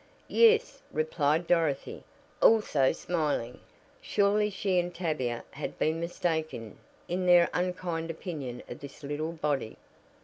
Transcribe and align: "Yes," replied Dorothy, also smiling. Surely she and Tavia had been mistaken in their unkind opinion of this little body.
"Yes," 0.33 0.81
replied 0.91 1.45
Dorothy, 1.45 2.03
also 2.41 2.91
smiling. 2.91 3.59
Surely 4.01 4.49
she 4.49 4.79
and 4.79 4.91
Tavia 4.95 5.43
had 5.51 5.77
been 5.77 5.99
mistaken 5.99 6.79
in 7.07 7.27
their 7.27 7.51
unkind 7.53 8.09
opinion 8.09 8.63
of 8.67 8.79
this 8.79 9.03
little 9.03 9.33
body. 9.33 9.77